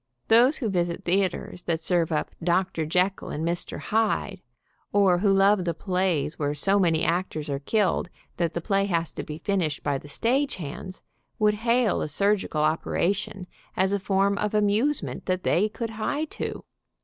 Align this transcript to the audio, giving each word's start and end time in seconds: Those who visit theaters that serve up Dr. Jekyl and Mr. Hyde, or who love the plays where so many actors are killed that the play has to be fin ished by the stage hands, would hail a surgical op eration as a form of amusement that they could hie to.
Those 0.29 0.57
who 0.57 0.69
visit 0.71 1.05
theaters 1.05 1.61
that 1.61 1.79
serve 1.79 2.11
up 2.11 2.31
Dr. 2.43 2.87
Jekyl 2.87 3.29
and 3.29 3.45
Mr. 3.47 3.77
Hyde, 3.79 4.41
or 4.91 5.19
who 5.19 5.31
love 5.31 5.63
the 5.63 5.75
plays 5.75 6.39
where 6.39 6.55
so 6.55 6.79
many 6.79 7.03
actors 7.05 7.51
are 7.51 7.59
killed 7.59 8.09
that 8.37 8.55
the 8.55 8.61
play 8.61 8.85
has 8.87 9.11
to 9.11 9.21
be 9.23 9.37
fin 9.37 9.59
ished 9.59 9.83
by 9.83 9.99
the 9.99 10.07
stage 10.09 10.55
hands, 10.55 11.03
would 11.37 11.53
hail 11.69 12.01
a 12.01 12.07
surgical 12.07 12.63
op 12.63 12.83
eration 12.85 13.45
as 13.77 13.93
a 13.93 13.99
form 13.99 14.39
of 14.39 14.55
amusement 14.55 15.27
that 15.27 15.43
they 15.43 15.69
could 15.69 15.91
hie 15.91 16.25
to. 16.25 16.63